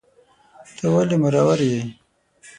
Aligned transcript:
ته 0.75 0.85
ولي 0.93 1.15
مرور 1.23 1.59
یې 1.71 1.81